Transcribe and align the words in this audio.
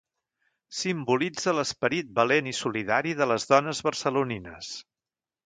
Simbolitza 0.77 1.53
l'esperit 1.57 2.09
valent 2.21 2.49
i 2.53 2.55
solidari 2.61 3.15
de 3.21 3.29
les 3.33 3.47
dones 3.53 3.85
barcelonines. 3.91 4.73